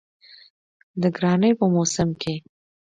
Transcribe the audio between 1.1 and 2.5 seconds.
ګرانۍ په موسم کې